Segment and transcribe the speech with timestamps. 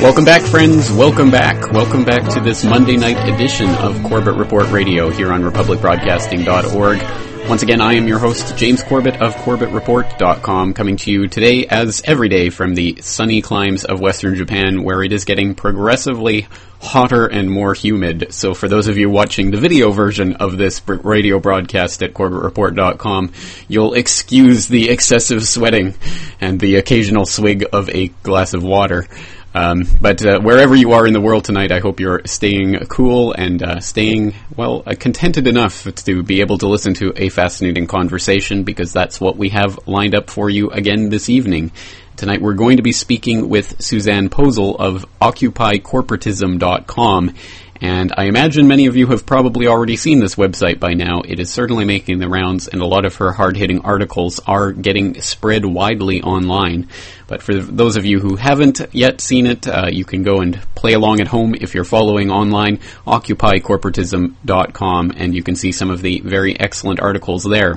[0.00, 0.92] Welcome back, friends.
[0.92, 1.72] Welcome back.
[1.72, 7.48] Welcome back to this Monday night edition of Corbett Report Radio here on RepublicBroadcasting.org.
[7.48, 12.00] Once again, I am your host, James Corbett of CorbettReport.com, coming to you today, as
[12.04, 16.46] every day, from the sunny climes of Western Japan, where it is getting progressively
[16.80, 18.32] hotter and more humid.
[18.32, 23.32] So for those of you watching the video version of this radio broadcast at CorbettReport.com,
[23.66, 25.94] you'll excuse the excessive sweating
[26.40, 29.08] and the occasional swig of a glass of water.
[29.54, 33.32] Um, but uh, wherever you are in the world tonight, I hope you're staying cool
[33.32, 37.86] and uh, staying, well, uh, contented enough to be able to listen to a fascinating
[37.86, 41.70] conversation because that's what we have lined up for you again this evening.
[42.16, 47.34] Tonight we're going to be speaking with Susanne Posel of OccupyCorporatism.com
[47.80, 51.22] and I imagine many of you have probably already seen this website by now.
[51.24, 54.72] It is certainly making the rounds, and a lot of her hard hitting articles are
[54.72, 56.88] getting spread widely online.
[57.28, 60.60] But for those of you who haven't yet seen it, uh, you can go and
[60.74, 66.02] play along at home if you're following online, occupycorporatism.com, and you can see some of
[66.02, 67.76] the very excellent articles there.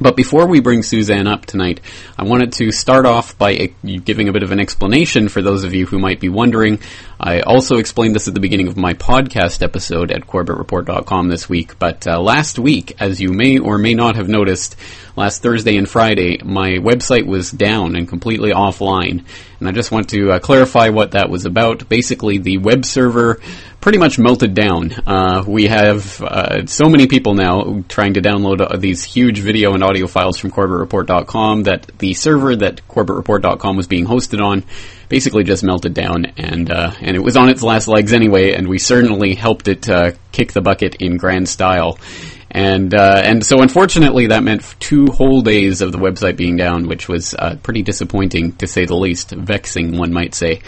[0.00, 1.80] But before we bring Susanne up tonight,
[2.16, 5.74] I wanted to start off by giving a bit of an explanation for those of
[5.74, 6.78] you who might be wondering.
[7.18, 11.78] I also explained this at the beginning of my podcast episode at CorbettReport.com this week,
[11.80, 14.76] but uh, last week, as you may or may not have noticed,
[15.16, 19.24] last Thursday and Friday, my website was down and completely offline.
[19.60, 21.88] And I just want to uh, clarify what that was about.
[21.88, 23.40] Basically, the web server
[23.80, 24.92] pretty much melted down.
[25.06, 29.74] Uh, we have uh, so many people now trying to download uh, these huge video
[29.74, 34.64] and audio files from CorbettReport.com that the server that CorbettReport.com was being hosted on
[35.08, 38.52] basically just melted down, and uh, and it was on its last legs anyway.
[38.52, 41.98] And we certainly helped it uh, kick the bucket in grand style.
[42.50, 46.88] And uh, and so unfortunately that meant two whole days of the website being down,
[46.88, 50.62] which was uh, pretty disappointing to say the least, vexing one might say.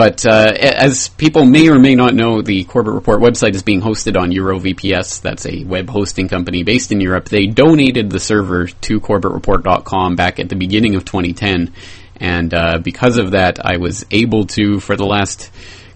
[0.00, 3.82] But uh, as people may or may not know, the Corbett Report website is being
[3.82, 5.20] hosted on EuroVPS.
[5.20, 7.28] That's a web hosting company based in Europe.
[7.28, 11.74] They donated the server to CorbettReport.com back at the beginning of 2010,
[12.16, 15.50] and uh, because of that, I was able to, for the last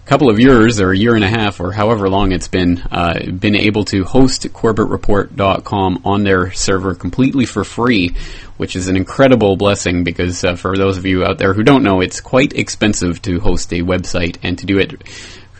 [0.05, 3.19] couple of years or a year and a half or however long it's been, uh,
[3.31, 8.15] been able to host CorbettReport.com on their server completely for free,
[8.57, 11.83] which is an incredible blessing because uh, for those of you out there who don't
[11.83, 15.01] know, it's quite expensive to host a website and to do it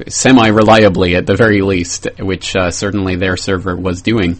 [0.08, 4.40] semi-reliably at the very least, which uh, certainly their server was doing.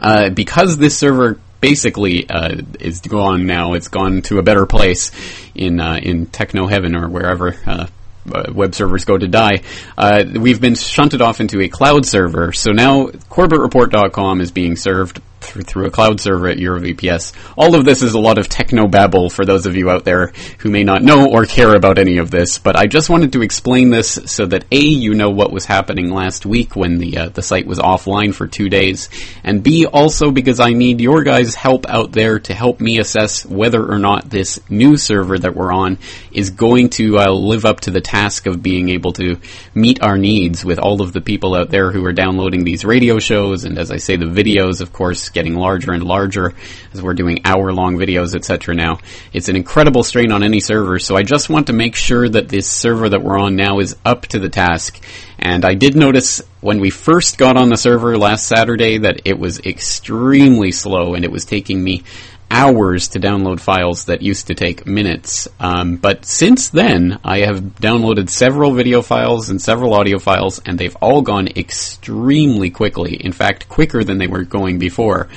[0.00, 3.74] Uh, because this server basically uh, is gone now.
[3.74, 5.12] It's gone to a better place
[5.54, 7.86] in uh, in techno heaven or wherever uh,
[8.32, 9.62] uh, web servers go to die,
[9.96, 12.52] uh, we've been shunted off into a cloud server.
[12.52, 17.32] So now CorbettReport.com is being served through, through a cloud server at EuroVPS.
[17.56, 20.32] All of this is a lot of techno babble for those of you out there
[20.58, 23.42] who may not know or care about any of this, but I just wanted to
[23.42, 27.28] explain this so that A, you know what was happening last week when the, uh,
[27.30, 29.08] the site was offline for two days,
[29.42, 33.44] and B, also because I need your guys' help out there to help me assess
[33.44, 35.98] whether or not this new server that we're on
[36.32, 39.36] is going to uh, live up to the task of being able to
[39.74, 43.18] meet our needs with all of the people out there who are downloading these radio
[43.18, 46.54] shows, and as I say, the videos, of course, getting larger and larger
[46.92, 48.74] as we're doing hour long videos, etc.
[48.74, 48.98] now.
[49.32, 52.48] It's an incredible strain on any server, so I just want to make sure that
[52.48, 55.02] this server that we're on now is up to the task.
[55.38, 59.38] And I did notice when we first got on the server last Saturday that it
[59.38, 62.04] was extremely slow and it was taking me
[62.50, 65.48] hours to download files that used to take minutes.
[65.58, 70.78] Um, but since then, I have downloaded several video files and several audio files, and
[70.78, 73.14] they've all gone extremely quickly.
[73.14, 75.28] In fact, quicker than they were going before.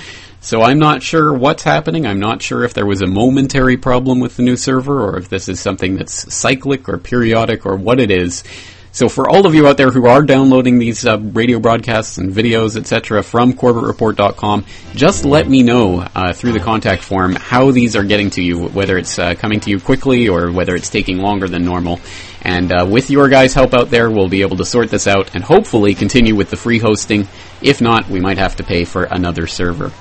[0.41, 2.05] So I'm not sure what's happening.
[2.05, 5.29] I'm not sure if there was a momentary problem with the new server or if
[5.29, 8.43] this is something that's cyclic or periodic or what it is.
[8.93, 12.31] So for all of you out there who are downloading these uh, radio broadcasts and
[12.31, 17.95] videos, etc., from CorbettReport.com, just let me know uh, through the contact form how these
[17.95, 21.17] are getting to you, whether it's uh, coming to you quickly or whether it's taking
[21.17, 21.99] longer than normal.
[22.43, 25.33] And uh, with your guys' help out there, we'll be able to sort this out
[25.33, 27.27] and hopefully continue with the free hosting.
[27.63, 29.91] If not, we might have to pay for another server.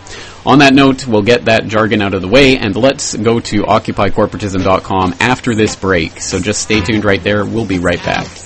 [0.44, 3.62] On that note, we'll get that jargon out of the way and let's go to
[3.62, 6.20] OccupyCorporatism.com after this break.
[6.20, 7.46] So just stay tuned right there.
[7.46, 8.41] We'll be right back.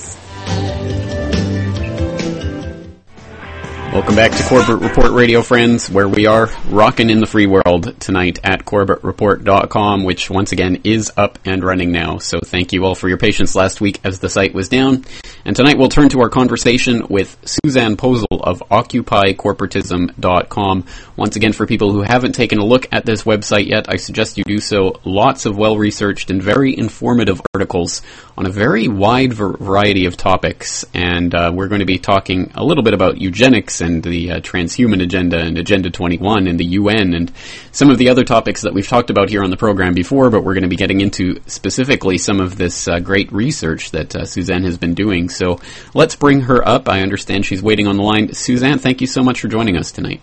[3.93, 7.99] Welcome back to Corbett Report Radio, friends, where we are rocking in the free world
[7.99, 12.19] tonight at CorbettReport.com, which once again is up and running now.
[12.19, 15.05] So thank you all for your patience last week as the site was down.
[15.45, 20.85] And tonight we'll turn to our conversation with Susanne Posel of OccupyCorporatism.com.
[21.15, 24.37] Once again, for people who haven't taken a look at this website yet, I suggest
[24.37, 24.99] you do so.
[25.05, 28.01] Lots of well-researched and very informative articles
[28.37, 30.85] on a very wide variety of topics.
[30.93, 34.39] And uh, we're going to be talking a little bit about eugenics and the uh,
[34.39, 37.31] transhuman agenda and Agenda 21 and the UN and
[37.71, 40.43] some of the other topics that we've talked about here on the program before, but
[40.43, 44.25] we're going to be getting into specifically some of this uh, great research that uh,
[44.25, 45.29] Susanne has been doing.
[45.29, 45.59] So
[45.93, 46.89] let's bring her up.
[46.89, 48.33] I understand she's waiting on the line.
[48.33, 50.21] Susanne, thank you so much for joining us tonight.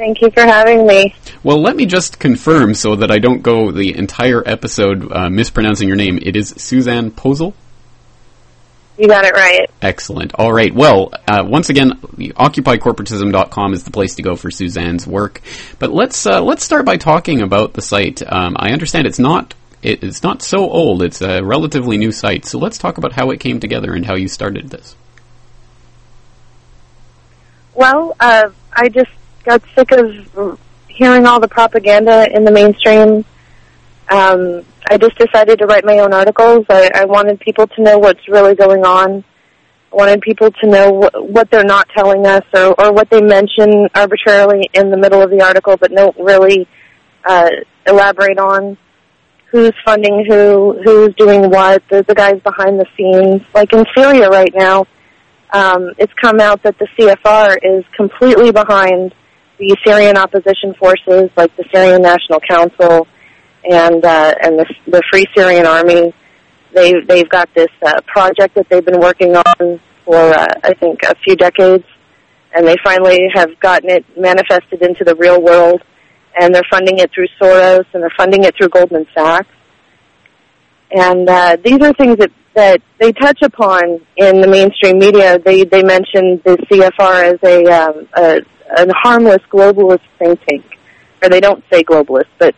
[0.00, 1.14] Thank you for having me.
[1.42, 5.88] Well, let me just confirm so that I don't go the entire episode uh, mispronouncing
[5.88, 6.18] your name.
[6.22, 7.52] It is Susanne Posel?
[9.00, 9.70] You got it right.
[9.80, 10.34] Excellent.
[10.34, 10.74] All right.
[10.74, 15.40] Well, uh, once again, OccupyCorporatism.com is the place to go for Susanne's work.
[15.78, 18.22] But let's uh, let's start by talking about the site.
[18.30, 21.02] Um, I understand it's not it's not so old.
[21.02, 22.44] It's a relatively new site.
[22.44, 24.94] So let's talk about how it came together and how you started this.
[27.72, 29.12] Well, uh, I just
[29.44, 33.24] got sick of hearing all the propaganda in the mainstream.
[34.10, 36.66] Um, I just decided to write my own articles.
[36.68, 39.24] I, I wanted people to know what's really going on.
[39.92, 43.20] I wanted people to know wh- what they're not telling us or, or what they
[43.20, 46.66] mention arbitrarily in the middle of the article but don't really
[47.24, 47.50] uh,
[47.86, 48.76] elaborate on
[49.50, 53.42] who's funding who, who's doing what, the, the guys behind the scenes.
[53.54, 54.86] Like in Syria right now,
[55.52, 59.14] um, it's come out that the CFR is completely behind
[59.58, 63.06] the Syrian opposition forces, like the Syrian National Council,
[63.68, 66.14] and uh, and the, the Free Syrian Army.
[66.74, 71.00] They they've got this uh, project that they've been working on for uh, I think
[71.02, 71.84] a few decades,
[72.54, 75.82] and they finally have gotten it manifested into the real world.
[76.40, 79.48] And they're funding it through Soros, and they're funding it through Goldman Sachs.
[80.92, 85.38] And uh, these are things that that they touch upon in the mainstream media.
[85.38, 88.40] They they mention the CFR as a, um, a
[88.76, 90.64] a harmless globalist think tank,
[91.22, 92.54] or they don't say globalist, but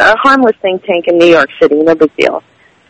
[0.00, 2.42] a harmless think tank in New York City, no big deal.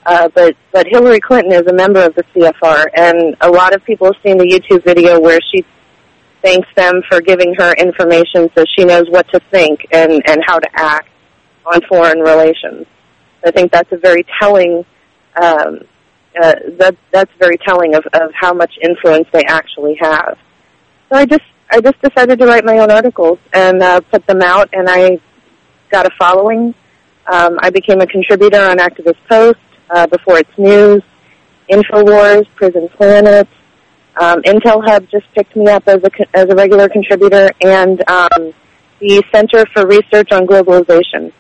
[0.07, 3.83] Uh, but but Hillary Clinton is a member of the CFR, and a lot of
[3.85, 5.65] people have seen the YouTube video where she
[6.43, 10.59] thanks them for giving her information so she knows what to think and and how
[10.59, 11.09] to act
[11.65, 12.87] on foreign relations.
[13.45, 14.85] I think that's a very telling.
[15.41, 15.81] Um,
[16.41, 20.37] uh, that that's very telling of, of how much influence they actually have.
[21.09, 24.43] So I just I just decided to write my own articles and uh, put them
[24.43, 25.21] out, and I
[25.91, 26.75] got a following.
[27.33, 29.59] Um, I became a contributor on Activist Post,
[29.91, 31.03] uh, Before It's News,
[31.71, 33.49] Infowars, Prison Planet.
[34.21, 38.55] Um, Intel Hub just picked me up as a as a regular contributor, and um,
[39.01, 41.33] the Center for Research on Globalization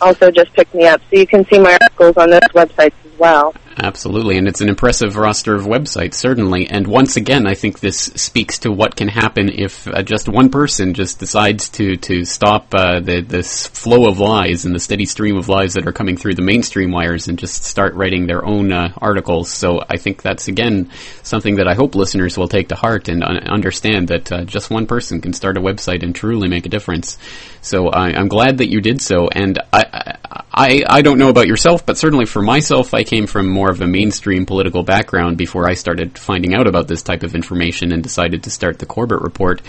[0.00, 1.00] also just picked me up.
[1.10, 3.54] So you can see my articles on those websites as well.
[3.82, 6.68] Absolutely, and it's an impressive roster of websites, certainly.
[6.68, 10.50] And once again, I think this speaks to what can happen if uh, just one
[10.50, 15.06] person just decides to to stop uh, the this flow of lies and the steady
[15.06, 18.44] stream of lies that are coming through the mainstream wires and just start writing their
[18.44, 19.50] own uh, articles.
[19.50, 20.90] So I think that's again
[21.22, 24.70] something that I hope listeners will take to heart and uh, understand that uh, just
[24.70, 27.16] one person can start a website and truly make a difference.
[27.62, 30.18] So I, am glad that you did so, and I,
[30.52, 33.80] I I don't know about yourself, but certainly for myself, I came from more of
[33.80, 38.02] a mainstream political background before I started finding out about this type of information and
[38.02, 39.62] decided to start the Corbett Report.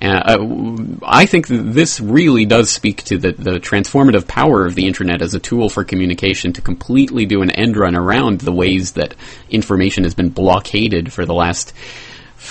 [0.00, 5.22] Uh, I think this really does speak to the, the transformative power of the internet
[5.22, 9.14] as a tool for communication to completely do an end run around the ways that
[9.50, 11.72] information has been blockaded for the last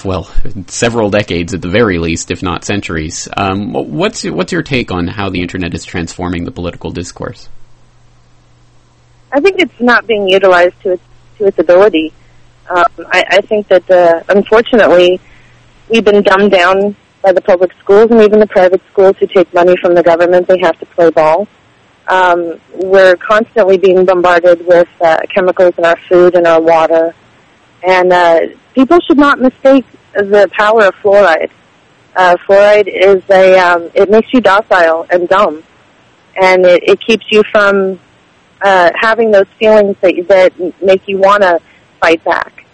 [0.04, 0.30] well,
[0.68, 3.28] several decades at the very least, if not centuries.
[3.36, 7.50] Um, what's what's your take on how the internet is transforming the political discourse?
[9.32, 11.04] I think it's not being utilized to its
[11.38, 12.14] to its ability.
[12.70, 15.20] Um, I, I think that uh, unfortunately
[15.90, 19.54] we've been dumbed down by the public schools and even the private schools who take
[19.54, 20.48] money from the government.
[20.48, 21.48] They have to play ball.
[22.08, 27.14] Um, we're constantly being bombarded with uh, chemicals in our food and our water,
[27.84, 28.40] and uh,
[28.74, 31.52] people should not mistake the power of fluoride.
[32.16, 35.64] Uh, fluoride is a um, it makes you docile and dumb,
[36.42, 38.00] and it, it keeps you from
[38.62, 41.60] uh, having those feelings that that make you want to
[42.00, 42.66] fight back.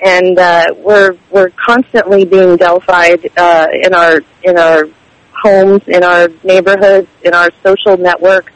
[0.00, 4.88] And uh, we're we're constantly being delphied uh, in our in our
[5.32, 8.52] homes, in our neighborhoods, in our social networks,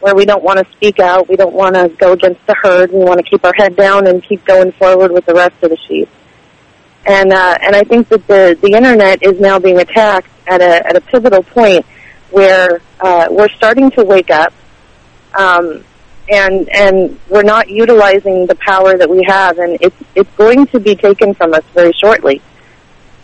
[0.00, 2.92] where we don't want to speak out, we don't want to go against the herd,
[2.92, 5.70] we want to keep our head down and keep going forward with the rest of
[5.70, 6.08] the sheep.
[7.06, 10.86] And uh, and I think that the the internet is now being attacked at a
[10.86, 11.84] at a pivotal point
[12.30, 14.52] where uh, we're starting to wake up,
[15.34, 15.84] um,
[16.30, 20.80] and and we're not utilizing the power that we have, and it's it's going to
[20.80, 22.42] be taken from us very shortly.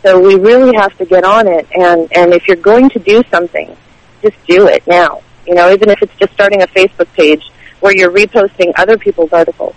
[0.02, 3.22] So we really have to get on it, and and if you're going to do
[3.30, 3.76] something,
[4.22, 5.22] just do it now.
[5.46, 9.32] You know, even if it's just starting a Facebook page where you're reposting other people's
[9.32, 9.74] articles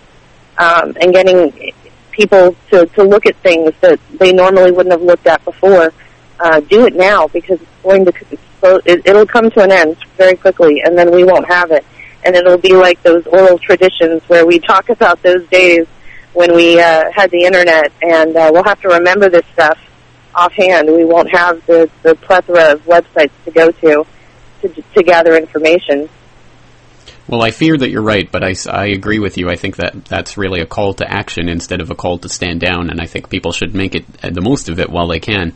[0.57, 1.74] um, and getting
[2.12, 5.93] people to to look at things that they normally wouldn't have looked at before.
[6.39, 8.13] Uh, do it now because it's going to
[8.63, 11.86] it, it'll come to an end very quickly, and then we won't have it,
[12.27, 15.88] and it'll be like those oral traditions where we talk about those days
[16.34, 19.79] when we uh, had the internet, and uh, we'll have to remember this stuff
[20.36, 20.91] offhand.
[20.91, 24.05] We won't have the the plethora of websites to go to
[24.62, 26.10] to, to gather information.
[27.29, 29.50] Well, I fear that you're right, but I, I agree with you.
[29.50, 32.60] I think that that's really a call to action instead of a call to stand
[32.60, 35.53] down, and I think people should make it the most of it while they can.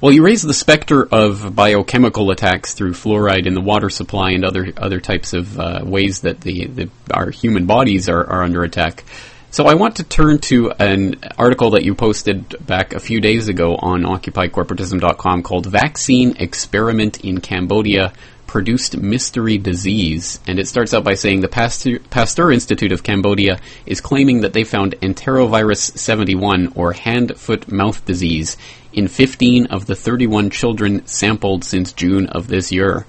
[0.00, 4.44] Well, you raise the specter of biochemical attacks through fluoride in the water supply and
[4.44, 8.62] other other types of uh, ways that the, the, our human bodies are, are under
[8.62, 9.04] attack.
[9.50, 13.48] So I want to turn to an article that you posted back a few days
[13.48, 18.12] ago on OccupyCorporatism.com called "Vaccine Experiment in Cambodia."
[18.56, 20.40] Produced mystery disease.
[20.46, 24.64] And it starts out by saying the Pasteur, Institute of Cambodia is claiming that they
[24.64, 28.56] found enterovirus 71, or hand, foot, mouth disease,
[28.94, 33.04] in 15 of the 31 children sampled since June of this year.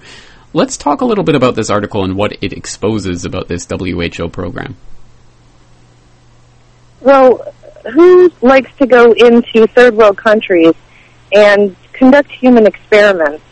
[0.51, 4.27] Let's talk a little bit about this article and what it exposes about this WHO
[4.27, 4.75] program.
[6.99, 7.53] Well,
[7.93, 10.73] who likes to go into third world countries
[11.33, 13.45] and conduct human experiments?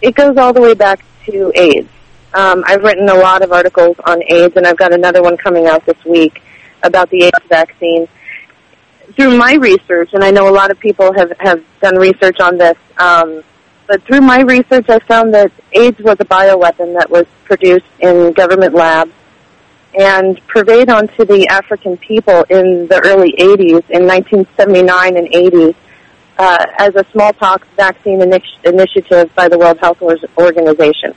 [0.00, 1.88] It goes all the way back to AIDS.
[2.34, 5.66] Um, I've written a lot of articles on AIDS, and I've got another one coming
[5.66, 6.42] out this week
[6.82, 8.08] about the AIDS vaccine.
[9.16, 12.58] Through my research, and I know a lot of people have, have done research on
[12.58, 13.42] this, um,
[13.86, 18.32] but through my research, I found that AIDS was a bioweapon that was produced in
[18.34, 19.12] government labs
[19.98, 25.74] and purveyed onto the African people in the early 80s, in 1979 and 80,
[26.38, 30.00] uh, as a smallpox vaccine initi- initiative by the World Health
[30.38, 31.14] Organization.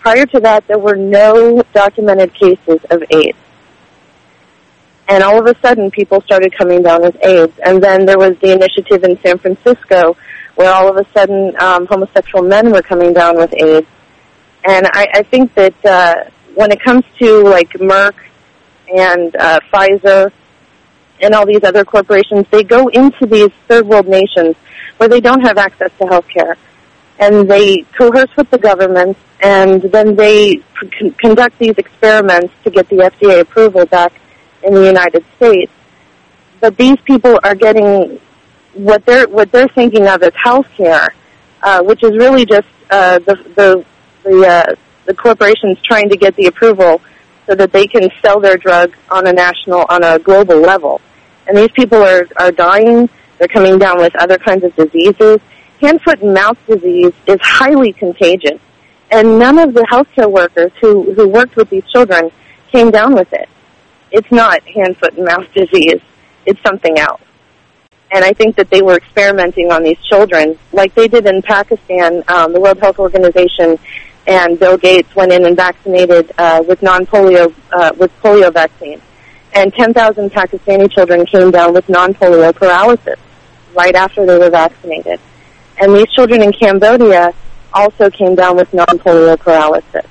[0.00, 3.38] Prior to that, there were no documented cases of AIDS.
[5.08, 7.52] And all of a sudden, people started coming down with AIDS.
[7.64, 10.16] And then there was the initiative in San Francisco
[10.56, 13.86] where all of a sudden um, homosexual men were coming down with AIDS.
[14.64, 18.14] And I, I think that uh, when it comes to like Merck
[18.92, 20.32] and uh, Pfizer
[21.20, 24.56] and all these other corporations, they go into these third world nations
[24.98, 26.56] where they don't have access to health care.
[27.18, 30.56] And they coerce with the government, and then they
[30.98, 34.12] c- conduct these experiments to get the FDA approval back
[34.62, 35.72] in the United States.
[36.60, 38.20] But these people are getting
[38.74, 41.14] what they're what they're thinking of as health care,
[41.62, 43.84] uh, which is really just uh, the the
[44.24, 44.74] the, uh,
[45.06, 47.00] the corporations trying to get the approval
[47.46, 51.00] so that they can sell their drug on a national on a global level.
[51.46, 55.40] And these people are are dying they're coming down with other kinds of diseases.
[55.80, 58.60] Hand, foot, and mouth disease is highly contagious,
[59.10, 62.30] and none of the healthcare workers who, who worked with these children
[62.72, 63.48] came down with it.
[64.10, 66.00] It's not hand, foot, and mouth disease.
[66.46, 67.20] It's something else.
[68.10, 72.22] And I think that they were experimenting on these children, like they did in Pakistan.
[72.28, 73.78] Um, the World Health Organization
[74.26, 79.00] and Bill Gates went in and vaccinated uh, with non-polio uh, with polio vaccine,
[79.54, 83.18] and 10,000 Pakistani children came down with non-polio paralysis
[83.74, 85.20] right after they were vaccinated.
[85.78, 87.34] And these children in Cambodia
[87.72, 90.06] also came down with non-polio paralysis.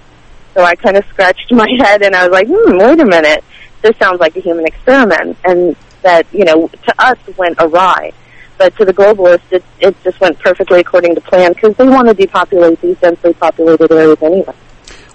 [0.53, 3.43] So I kind of scratched my head and I was like, hmm, wait a minute.
[3.81, 5.37] This sounds like a human experiment.
[5.43, 8.13] And that, you know, to us went awry.
[8.57, 12.07] But to the globalists, it, it just went perfectly according to plan because they want
[12.07, 14.53] to depopulate these densely populated areas anyway.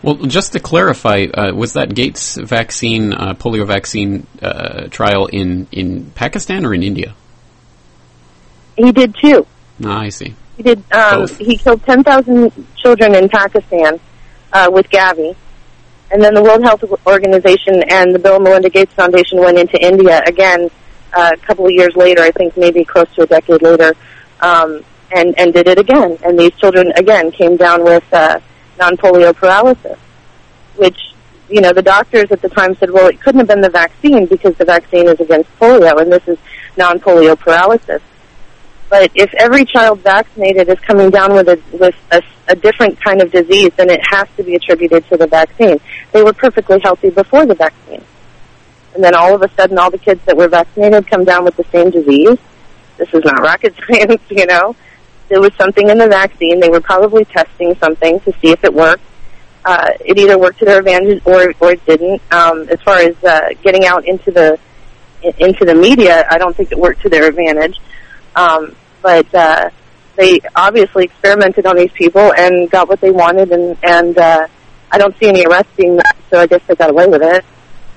[0.03, 5.69] Well, just to clarify, uh, was that Gates vaccine, uh, polio vaccine uh, trial in,
[5.73, 7.15] in Pakistan or in India?
[8.77, 9.47] He did too.
[9.85, 10.35] Ah, I see.
[10.57, 10.83] He did.
[10.93, 14.01] Um, he killed 10,000 children in Pakistan
[14.53, 15.35] uh, with Gavi,
[16.11, 19.83] and then the World Health Organization and the Bill and Melinda Gates Foundation went into
[19.83, 20.71] India again
[21.13, 22.23] uh, a couple of years later.
[22.23, 23.95] I think maybe close to a decade later,
[24.41, 26.19] um, and and did it again.
[26.25, 28.41] And these children again came down with uh,
[28.79, 29.99] non-polio paralysis,
[30.77, 30.99] which
[31.49, 34.27] you know the doctors at the time said, well, it couldn't have been the vaccine
[34.27, 36.39] because the vaccine is against polio, and this is
[36.77, 38.03] non-polio paralysis.
[38.89, 43.23] But if every child vaccinated is coming down with a with a, a different kind
[43.23, 45.81] of disease, then it has to be attributed to the vaccine.
[46.13, 48.05] They were perfectly healthy before the vaccine,
[48.95, 51.57] and then all of a sudden, all the kids that were vaccinated come down with
[51.57, 52.39] the same disease.
[52.97, 54.75] this is not rocket science, you know.
[55.29, 56.59] There was something in the vaccine.
[56.59, 59.05] They were probably testing something to see if it worked.
[59.65, 62.21] Uh, it either worked to their advantage or or it didn't.
[62.33, 64.59] Um, as far as uh, getting out into the
[65.39, 67.79] into the media, I don't think it worked to their advantage.
[68.35, 69.71] Um, but uh,
[70.17, 74.49] they obviously experimented on these people and got what they wanted, and and uh,
[74.91, 77.45] I don't see any arrests being made, so I guess they got away with it.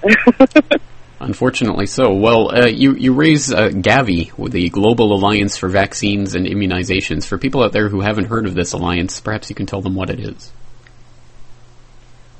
[1.19, 2.13] Unfortunately so.
[2.13, 7.25] Well, uh, you, you raise uh, Gavi, the Global Alliance for Vaccines and Immunizations.
[7.25, 9.95] For people out there who haven't heard of this alliance, perhaps you can tell them
[9.95, 10.51] what it is.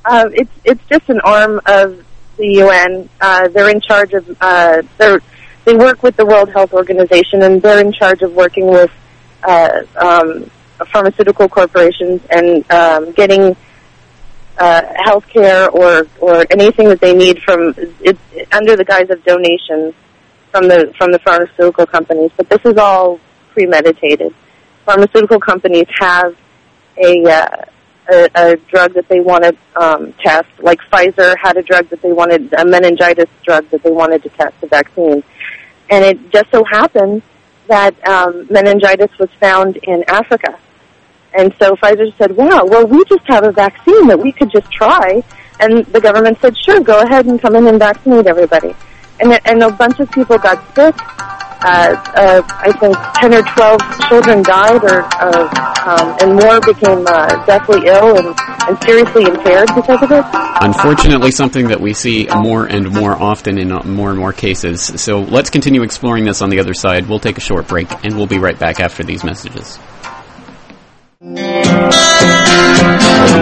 [0.03, 2.03] Uh, it's it's just an arm of
[2.35, 3.09] the UN.
[3.21, 5.17] Uh, they're in charge of uh, they
[5.63, 8.91] they work with the World Health Organization, and they're in charge of working with
[9.43, 10.49] uh, um,
[10.91, 13.55] pharmaceutical corporations and um, getting
[14.57, 18.17] uh, health care or, or anything that they need from it,
[18.51, 19.93] under the guise of donations
[20.51, 22.31] from the from the pharmaceutical companies.
[22.37, 23.19] But this is all
[23.53, 24.33] premeditated.
[24.85, 26.35] Pharmaceutical companies have
[26.97, 27.65] a uh,
[28.11, 32.01] a, a drug that they want to um, test, like Pfizer had a drug that
[32.01, 35.23] they wanted, a meningitis drug that they wanted to test, a vaccine.
[35.89, 37.21] And it just so happened
[37.67, 40.59] that um, meningitis was found in Africa.
[41.35, 44.71] And so Pfizer said, wow, well, we just have a vaccine that we could just
[44.71, 45.23] try.
[45.59, 48.75] And the government said, sure, go ahead and come in and vaccinate everybody.
[49.19, 50.95] And, and a bunch of people got sick.
[51.65, 55.47] Uh, uh, I think 10 or 12 children died or, uh,
[55.85, 58.35] um, and more became uh, deathly ill and,
[58.67, 60.25] and seriously impaired because of it.
[60.61, 64.81] Unfortunately, something that we see more and more often in more and more cases.
[65.01, 67.07] So let's continue exploring this on the other side.
[67.07, 69.79] We'll take a short break and we'll be right back after these messages.
[71.23, 71.35] Welcome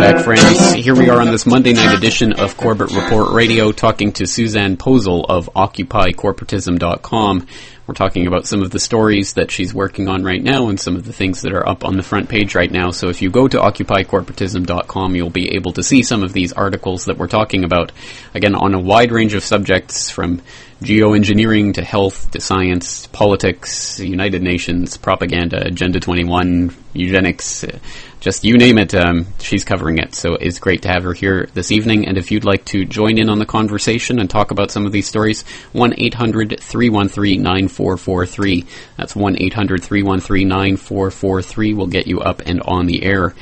[0.02, 0.74] back, friends.
[0.74, 4.78] Here we are on this Monday night edition of Corbett Report Radio, talking to Susanne
[4.78, 7.48] Posel of OccupyCorporatism.com.
[7.88, 10.96] We're talking about some of the stories that she's working on right now and some
[10.96, 12.92] of the things that are up on the front page right now.
[12.92, 17.06] So if you go to OccupyCorporatism.com, you'll be able to see some of these articles
[17.06, 17.92] that we're talking about,
[18.36, 20.44] again, on a wide range of subjects from
[20.82, 27.77] geoengineering to health to science, politics, United Nations, propaganda, Agenda 21, eugenics, uh,
[28.20, 30.16] just you name it, um, she's covering it.
[30.16, 32.08] So it's great to have her here this evening.
[32.08, 34.92] And if you'd like to join in on the conversation and talk about some of
[34.92, 38.66] these stories, 1 800 313 9443.
[38.98, 43.36] That's 1 800 313 9443 will get you up and on the air.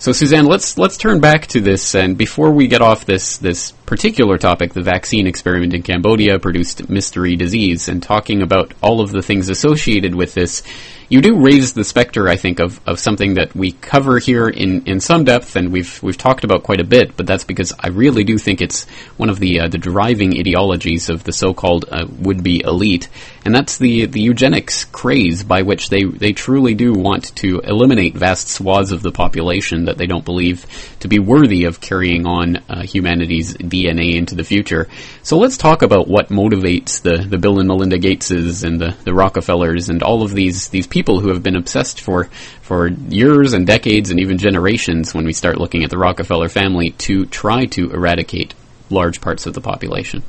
[0.00, 3.72] So Susanne, let's let's turn back to this, and before we get off this this
[3.84, 9.10] particular topic, the vaccine experiment in Cambodia produced mystery disease, and talking about all of
[9.10, 10.62] the things associated with this,
[11.10, 14.86] you do raise the specter, I think, of, of something that we cover here in,
[14.86, 17.16] in some depth, and we've we've talked about quite a bit.
[17.16, 18.84] But that's because I really do think it's
[19.16, 23.08] one of the uh, the driving ideologies of the so-called uh, would-be elite,
[23.44, 28.14] and that's the the eugenics craze by which they they truly do want to eliminate
[28.14, 30.64] vast swaths of the population that they don't believe
[31.00, 34.86] to be worthy of carrying on uh, humanity's DNA into the future.
[35.24, 39.12] So let's talk about what motivates the the Bill and Melinda Gateses and the the
[39.12, 42.28] Rockefellers and all of these these people people who have been obsessed for
[42.60, 46.90] for years and decades and even generations when we start looking at the Rockefeller family
[46.90, 48.52] to try to eradicate
[48.90, 50.22] large parts of the population.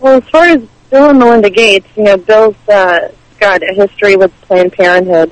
[0.00, 4.16] Well, as far as Bill and Melinda Gates, you know, Bill's uh, got a history
[4.16, 5.30] with Planned Parenthood,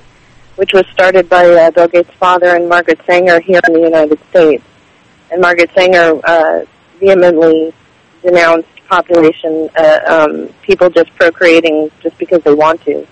[0.55, 4.21] which was started by uh, Bill Gates' father and Margaret Sanger here in the United
[4.31, 4.63] States.
[5.33, 6.65] And Margaret Sanger uh,
[7.01, 7.75] vehemently
[8.23, 13.05] denounced population, uh, um, people just procreating just because they want to.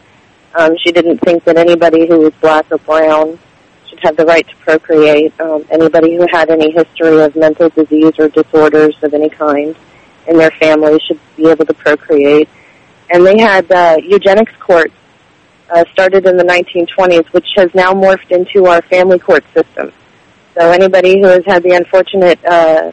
[0.59, 3.38] Um, she didn't think that anybody who was black or brown
[3.88, 5.33] should have the right to procreate.
[5.40, 9.77] Um, anybody who had any history of mental disease or disorders of any kind
[10.27, 12.49] in their family should be able to procreate.
[13.09, 14.94] And they had uh, eugenics courts
[15.71, 19.92] uh, started in the 1920s, which has now morphed into our family court system.
[20.55, 22.90] So anybody who has had the unfortunate uh,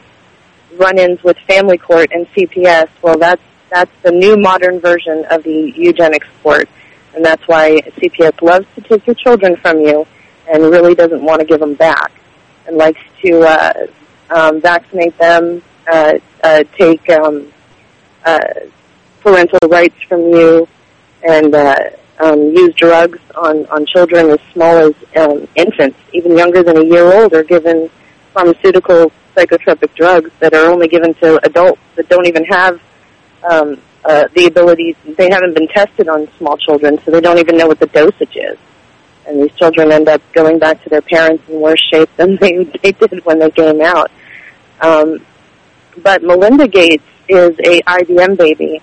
[0.74, 5.72] run-ins with family court and CPS, well, that's that's the new modern version of the
[5.74, 6.68] eugenics court
[7.16, 10.06] and that's why CPS loves to take your children from you
[10.52, 12.12] and really doesn't want to give them back
[12.66, 13.86] and likes to uh,
[14.30, 16.12] um, vaccinate them, uh,
[16.44, 17.50] uh, take um,
[18.24, 18.38] uh,
[19.20, 20.68] parental rights from you,
[21.26, 21.76] and uh,
[22.20, 26.84] um, use drugs on, on children as small as um, infants, even younger than a
[26.84, 27.90] year old, are given
[28.34, 32.80] pharmaceutical psychotropic drugs that are only given to adults that don't even have
[33.50, 37.56] um, uh, the ability, they haven't been tested on small children, so they don't even
[37.56, 38.56] know what the dosage is.
[39.26, 42.64] And these children end up going back to their parents in worse shape than they,
[42.82, 44.10] they did when they came out.
[44.80, 45.18] Um,
[46.02, 48.80] but Melinda Gates is a IBM baby,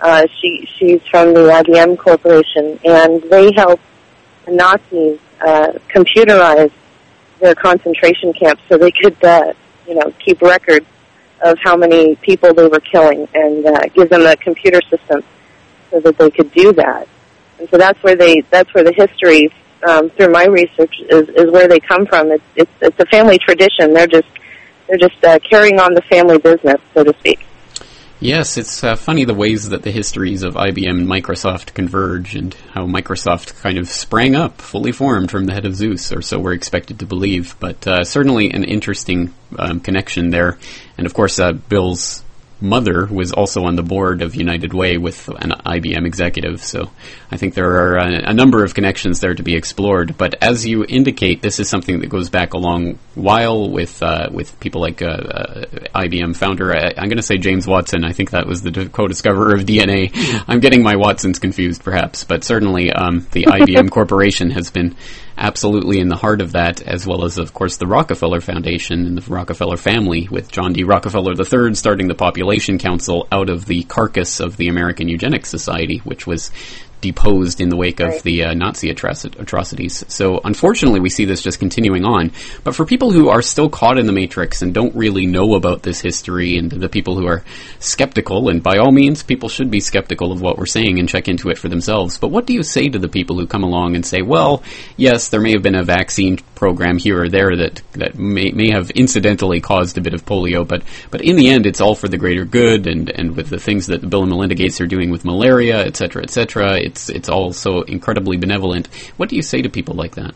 [0.00, 3.82] Uh, she she's from the IBM Corporation, and they helped
[4.46, 6.72] the Nazis uh, computerize
[7.40, 9.52] their concentration camps so they could, uh,
[9.86, 10.86] you know, keep records
[11.42, 15.22] of how many people they were killing and uh, give them a computer system
[15.90, 17.08] so that they could do that.
[17.58, 19.50] And so that's where they that's where the history
[19.86, 22.30] um, through my research is, is where they come from.
[22.30, 23.92] It's, it's it's a family tradition.
[23.92, 24.28] They're just
[24.88, 27.40] they're just uh, carrying on the family business, so to speak.
[28.22, 32.52] Yes, it's uh, funny the ways that the histories of IBM and Microsoft converge, and
[32.72, 36.38] how Microsoft kind of sprang up, fully formed from the head of Zeus, or so
[36.38, 37.56] we're expected to believe.
[37.58, 40.58] But uh, certainly an interesting um, connection there.
[40.98, 42.22] And of course, uh, Bill's
[42.60, 46.62] mother was also on the board of United Way with an IBM executive.
[46.62, 46.90] So
[47.32, 50.18] I think there are a, a, number of connections there to be explored.
[50.18, 54.28] But as you indicate, this is something that goes back a long while with uh,
[54.32, 55.64] with people like uh, uh,
[55.94, 56.74] IBM founder.
[56.74, 58.04] I, am going to say James Watson.
[58.04, 60.10] I think that was the co-discoverer of DNA.
[60.48, 64.96] I'm getting my Watsons confused, perhaps, but certainly um, the IBM Corporation has been
[65.38, 69.16] absolutely in the heart of that, as well as, of course, the Rockefeller Foundation and
[69.16, 70.84] the Rockefeller family, with John D.
[70.84, 75.98] Rockefeller III starting the Population Council out of the carcass of the American Eugenics Society,
[75.98, 76.50] which was
[77.00, 80.04] deposed in the wake of the uh, Nazi atrocities.
[80.08, 82.32] So unfortunately, we see this just continuing on.
[82.64, 85.82] But for people who are still caught in the matrix and don't really know about
[85.82, 87.44] this history, and the people who are
[87.78, 91.28] skeptical, and by all means, people should be skeptical of what we're saying and check
[91.28, 92.18] into it for themselves.
[92.18, 94.62] But what do you say to the people who come along and say, well,
[94.96, 98.70] yes, there may have been a vaccine program here or there that that may may
[98.70, 102.08] have incidentally caused a bit of polio, but but in the end, it's all for
[102.08, 104.86] the greater good, and and with the things that the Bill and Melinda Gates are
[104.86, 108.88] doing with malaria, et cetera, et cetera, it's it's all so incredibly benevolent.
[109.16, 110.34] What do you say to people like that?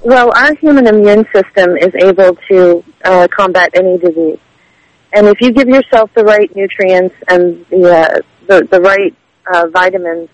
[0.00, 4.38] Well, our human immune system is able to uh, combat any disease,
[5.12, 9.14] and if you give yourself the right nutrients and the uh, the, the right
[9.52, 10.28] uh, vitamins,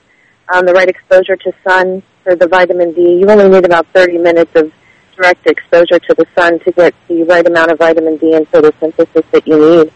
[0.52, 4.18] um, the right exposure to sun for the vitamin D, you only need about 30
[4.18, 4.70] minutes of
[5.16, 9.24] direct exposure to the sun to get the right amount of vitamin D and photosynthesis
[9.30, 9.92] that you need.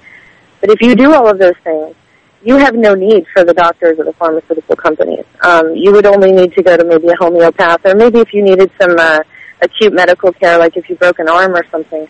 [0.60, 1.94] But if you do all of those things,
[2.42, 5.24] you have no need for the doctors or the pharmaceutical companies.
[5.42, 8.42] Um, you would only need to go to maybe a homeopath, or maybe if you
[8.42, 9.20] needed some uh,
[9.60, 12.08] acute medical care, like if you broke an arm or something.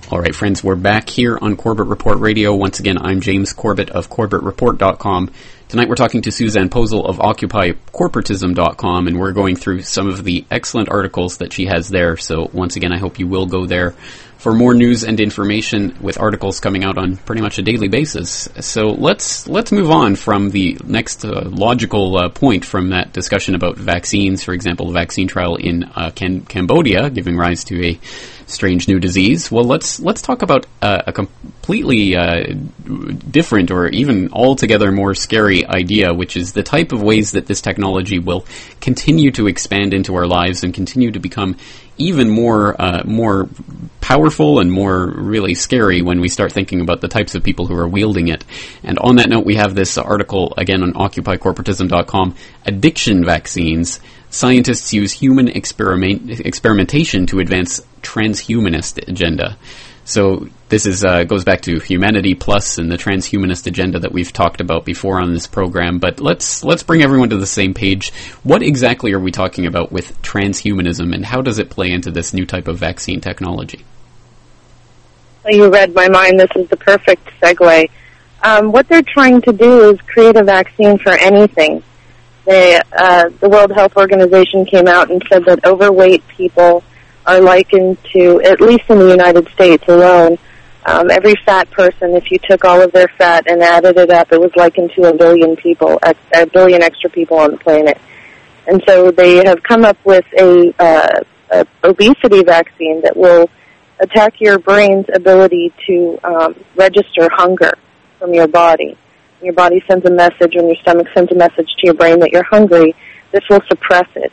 [0.09, 2.55] All right, friends, we're back here on Corbett Report Radio.
[2.55, 5.29] Once again, I'm James Corbett of CorbettReport.com.
[5.69, 10.45] Tonight we're talking to Susanne Posel of OccupyCorporatism.com, and we're going through some of the
[10.49, 12.15] excellent articles that she has there.
[12.15, 13.91] So once again, I hope you will go there
[14.37, 18.47] for more news and information with articles coming out on pretty much a daily basis.
[18.61, 23.53] So let's let's move on from the next uh, logical uh, point from that discussion
[23.53, 24.45] about vaccines.
[24.45, 27.99] For example, the vaccine trial in uh, Cam- Cambodia giving rise to a
[28.47, 29.51] strange new disease.
[29.51, 32.55] Well, let's let's talk about uh, a completely uh,
[33.29, 37.61] different or even altogether more scary idea, which is the type of ways that this
[37.61, 38.45] technology will
[38.81, 41.57] continue to expand into our lives and continue to become
[41.97, 43.49] even more uh, more
[43.99, 47.75] powerful and more really scary when we start thinking about the types of people who
[47.75, 48.45] are wielding it.
[48.83, 55.11] And on that note, we have this article again on OccupyCorporatism.com: Addiction Vaccines scientists use
[55.11, 59.57] human experiment, experimentation to advance transhumanist agenda.
[60.07, 64.31] So this is uh, goes back to humanity plus and the transhumanist agenda that we've
[64.31, 65.99] talked about before on this program.
[65.99, 68.13] But let's let's bring everyone to the same page.
[68.43, 72.33] What exactly are we talking about with transhumanism, and how does it play into this
[72.33, 73.83] new type of vaccine technology?
[75.45, 76.39] You read my mind.
[76.39, 77.89] This is the perfect segue.
[78.43, 81.83] Um, what they're trying to do is create a vaccine for anything.
[82.47, 86.83] They, uh, the World Health Organization came out and said that overweight people
[87.25, 90.37] are likened to, at least in the United States alone,
[90.87, 94.31] Um, every fat person, if you took all of their fat and added it up,
[94.31, 95.99] it was likened to a billion people,
[96.33, 97.97] a, billion extra people on the planet.
[98.67, 101.19] And so they have come up with a, uh,
[101.51, 103.49] a obesity vaccine that will
[103.99, 107.73] attack your brain's ability to um, register hunger
[108.17, 108.97] from your body.
[109.41, 112.31] Your body sends a message, when your stomach sends a message to your brain that
[112.31, 112.95] you're hungry,
[113.31, 114.31] this will suppress it.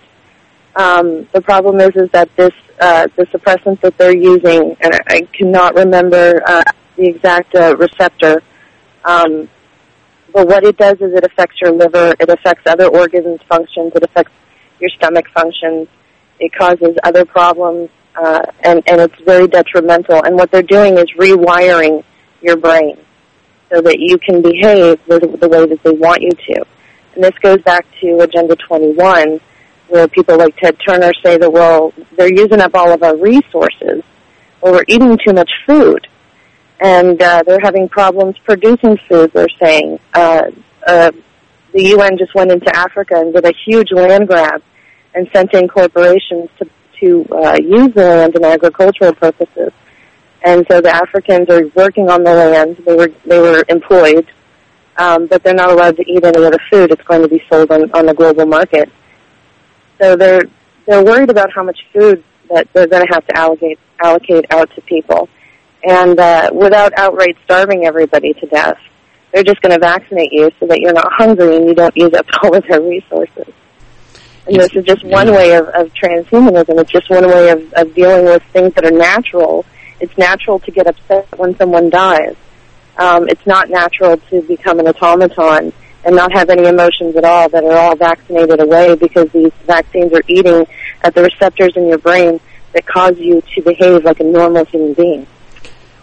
[0.77, 5.21] Um, the problem is, is that this uh, the suppressant that they're using, and I
[5.33, 6.65] cannot remember uh,
[6.97, 8.43] the exact uh, receptor.
[9.05, 9.49] Um,
[10.33, 14.03] but what it does is it affects your liver, it affects other organs functions, it
[14.03, 14.33] affects
[14.81, 15.87] your stomach functions,
[16.41, 20.25] it causes other problems, uh, and and it's very detrimental.
[20.25, 22.03] And what they're doing is rewiring
[22.43, 23.04] your brain
[23.73, 26.65] so that you can behave the, the way that they want you to.
[27.15, 29.41] And this goes back to Agenda 21
[29.89, 34.03] where people like Ted Turner say that, well, they're using up all of our resources,
[34.61, 36.07] or we're eating too much food,
[36.81, 39.99] and uh, they're having problems producing food, they're saying.
[40.13, 40.43] Uh,
[40.87, 41.13] uh,
[41.73, 44.63] the UN just went into Africa and did a huge land grab
[45.15, 46.69] and sent in corporations to,
[47.01, 49.73] to uh, use the land in agricultural purposes.
[50.45, 52.77] And so the Africans are working on the land.
[52.85, 54.31] They were they were employed,
[54.99, 56.91] um, but they're not allowed to eat any of the food.
[56.93, 58.91] It's going to be sold on, on the global market.
[60.01, 60.43] So they're
[60.87, 64.71] they're worried about how much food that they're going to have to allocate allocate out
[64.75, 65.31] to people,
[65.83, 68.79] and uh, without outright starving everybody to death,
[69.33, 72.13] they're just going to vaccinate you so that you're not hungry and you don't use
[72.13, 73.53] up all of their resources.
[74.47, 76.79] And this is just one way of, of transhumanism.
[76.79, 79.65] It's just one way of, of dealing with things that are natural.
[80.01, 82.37] It's natural to get upset when someone dies.
[82.97, 85.73] Um, it's not natural to become an automaton
[86.05, 90.13] and not have any emotions at all that are all vaccinated away because these vaccines
[90.13, 90.67] are eating
[91.03, 92.41] at the receptors in your brain
[92.73, 95.27] that cause you to behave like a normal human being.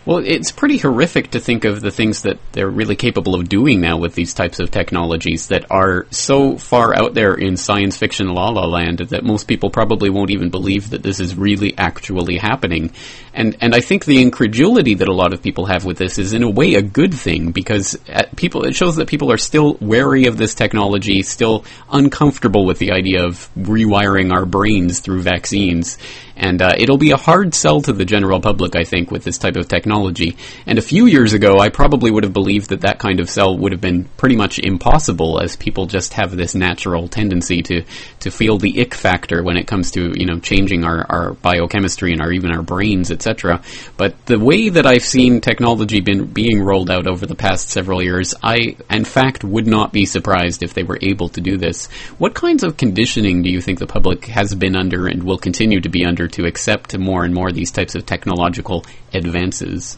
[0.04, 3.82] Well, it's pretty horrific to think of the things that they're really capable of doing
[3.82, 8.28] now with these types of technologies that are so far out there in science fiction
[8.30, 12.38] la la land that most people probably won't even believe that this is really actually
[12.38, 12.92] happening.
[13.36, 16.34] And and I think the incredulity that a lot of people have with this is
[16.34, 19.78] in a way a good thing because uh, people it shows that people are still
[19.80, 26.00] wary of this technology, still uncomfortable with the idea of rewiring our brains through vaccines.
[26.42, 29.38] And uh, it'll be a hard sell to the general public, I think, with this
[29.38, 30.38] type of technology.
[30.66, 33.56] And a few years ago, I probably would have believed that that kind of sell
[33.56, 37.84] would have been pretty much impossible, as people just have this natural tendency to
[38.22, 42.12] to feel the ick factor when it comes to you know changing our, our biochemistry
[42.12, 43.62] and our even our brains, etc.
[43.96, 48.02] But the way that I've seen technology been being rolled out over the past several
[48.02, 51.86] years, I in fact would not be surprised if they were able to do this.
[52.18, 55.80] What kinds of conditioning do you think the public has been under and will continue
[55.82, 59.98] to be under to accept more and more these types of technological advances?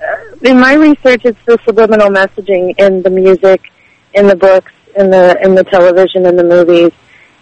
[0.00, 3.60] Uh, in my research, it's the subliminal messaging in the music,
[4.14, 6.92] in the books, in the in the television, in the movies.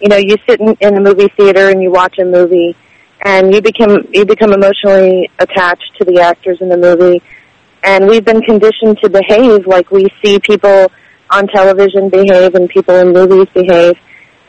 [0.00, 2.76] You know, you sit in, in a movie theater and you watch a movie,
[3.24, 7.22] and you become you become emotionally attached to the actors in the movie,
[7.84, 10.90] and we've been conditioned to behave like we see people
[11.30, 13.96] on television behave and people in movies behave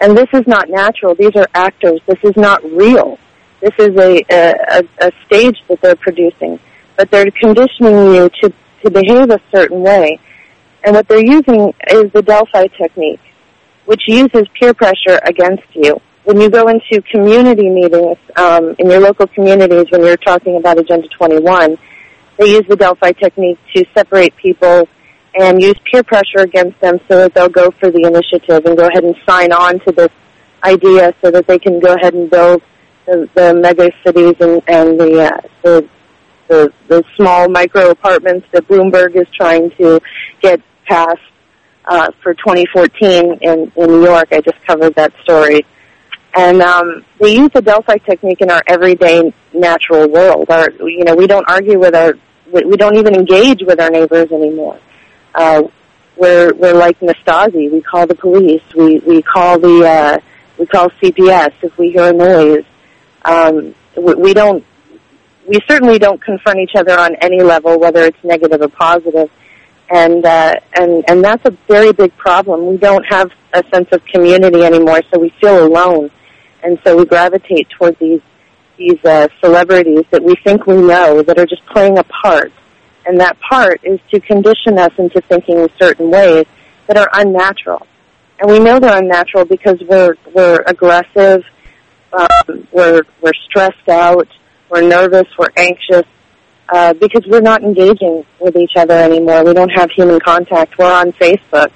[0.01, 1.15] and this is not natural.
[1.15, 1.99] These are actors.
[2.07, 3.19] This is not real.
[3.61, 6.59] This is a, a, a stage that they're producing.
[6.95, 10.19] But they're conditioning you to, to behave a certain way.
[10.85, 13.19] And what they're using is the Delphi technique,
[13.85, 15.99] which uses peer pressure against you.
[16.23, 20.79] When you go into community meetings um, in your local communities, when you're talking about
[20.79, 21.77] Agenda 21,
[22.37, 24.87] they use the Delphi technique to separate people
[25.39, 28.87] and use peer pressure against them so that they'll go for the initiative and go
[28.87, 30.09] ahead and sign on to this
[30.65, 32.61] idea so that they can go ahead and build
[33.07, 35.89] the, the mega cities and, and the, uh, the,
[36.49, 40.01] the, the small micro apartments that Bloomberg is trying to
[40.41, 41.17] get passed
[41.85, 44.27] uh, for 2014 in, in New York.
[44.31, 45.65] I just covered that story.
[46.35, 50.47] And um, they use the Delphi technique in our everyday natural world.
[50.49, 52.13] Our, you know, we don't argue with our,
[52.51, 54.79] we don't even engage with our neighbors anymore
[55.35, 55.63] uh,
[56.17, 57.71] we're we're like Nastasi.
[57.71, 58.61] We call the police.
[58.75, 60.17] We we call the uh,
[60.57, 62.65] we call CPS if we hear a noise.
[63.25, 64.63] Um, we, we don't.
[65.47, 69.29] We certainly don't confront each other on any level, whether it's negative or positive,
[69.89, 72.67] and uh, and and that's a very big problem.
[72.67, 76.11] We don't have a sense of community anymore, so we feel alone,
[76.63, 78.21] and so we gravitate toward these
[78.77, 82.51] these uh, celebrities that we think we know that are just playing a part
[83.09, 86.45] and that part is to condition us into thinking in certain ways
[86.85, 87.87] that are unnatural.
[88.39, 91.41] And we know they're unnatural because we're we're aggressive,
[92.13, 94.27] um, we're we're stressed out,
[94.69, 96.05] we're nervous, we're anxious,
[96.69, 99.43] uh, because we're not engaging with each other anymore.
[99.43, 100.77] We don't have human contact.
[100.77, 101.71] We're on Facebook.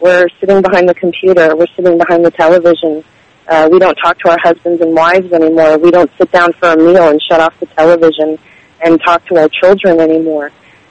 [0.00, 1.54] We're sitting behind the computer.
[1.54, 3.04] We're sitting behind the television.
[3.46, 5.76] Uh, we don't talk to our husbands and wives anymore.
[5.76, 8.38] We don't sit down for a meal and shut off the television
[8.82, 10.50] and talk to our children anymore.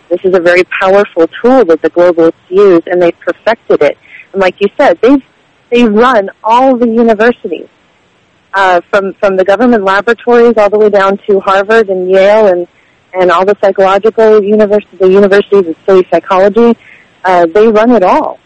[0.10, 3.98] This is a very powerful tool that the globalists use, and they've perfected it.
[4.34, 5.24] And like you said, they've
[5.70, 7.68] they run all the universities,
[8.54, 12.68] uh, from from the government laboratories all the way down to Harvard and Yale and
[13.14, 16.78] and all the psychological university, the universities of study psychology.
[17.24, 18.40] Uh, they run it all.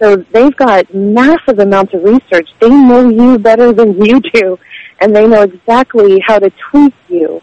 [0.00, 2.48] So they've got massive amounts of research.
[2.60, 4.58] They know you better than you do,
[5.00, 7.42] and they know exactly how to tweak you,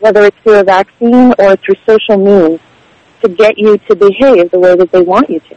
[0.00, 2.60] whether it's through a vaccine or through social means,
[3.22, 5.56] to get you to behave the way that they want you to.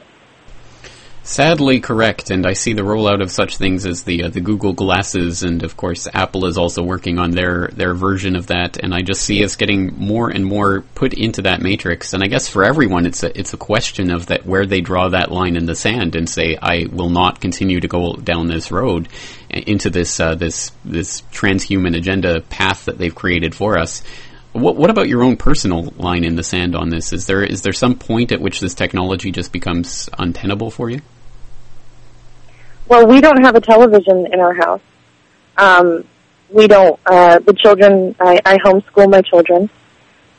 [1.23, 4.73] Sadly correct, and I see the rollout of such things as the uh, the Google
[4.73, 8.77] Glasses, and of course Apple is also working on their their version of that.
[8.77, 12.13] And I just see us getting more and more put into that matrix.
[12.13, 15.09] And I guess for everyone, it's a it's a question of that where they draw
[15.09, 18.71] that line in the sand and say, I will not continue to go down this
[18.71, 19.07] road
[19.51, 24.01] into this uh, this this transhuman agenda path that they've created for us.
[24.53, 27.13] What, what about your own personal line in the sand on this?
[27.13, 31.01] Is there is there some point at which this technology just becomes untenable for you?
[32.87, 34.81] Well, we don't have a television in our house.
[35.57, 36.03] Um,
[36.49, 36.99] we don't.
[37.05, 39.69] Uh, the children, I, I homeschool my children,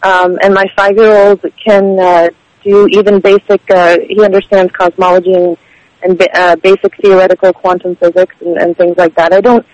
[0.02, 2.28] um, and my five-year-old can uh,
[2.62, 3.62] do even basic.
[3.70, 5.56] Uh, he understands cosmology and,
[6.02, 9.32] and uh, basic theoretical quantum physics and, and things like that.
[9.32, 9.64] I don't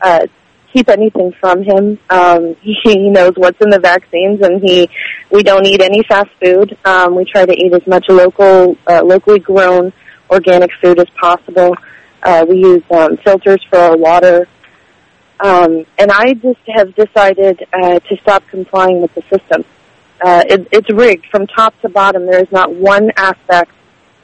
[0.00, 0.26] uh,
[0.72, 1.98] keep anything from him.
[2.10, 4.88] Um, he knows what's in the vaccines, and he
[5.30, 6.76] we don't eat any fast food.
[6.84, 9.92] Um, we try to eat as much local, uh, locally grown
[10.30, 11.74] organic food as possible.
[12.22, 14.48] Uh, we use um, filters for our water.
[15.40, 19.64] Um, and I just have decided uh, to stop complying with the system.
[20.20, 22.26] Uh, it, it's rigged from top to bottom.
[22.26, 23.70] There is not one aspect